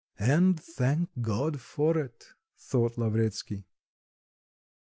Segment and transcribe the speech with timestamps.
[0.35, 3.65] '""And thank God for it!" thought Lavretsky.